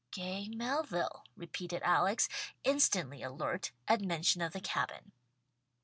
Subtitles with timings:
[0.09, 2.27] "Gay Melville," repeated Alex,
[2.63, 5.11] instantly alert at mention of the cabin.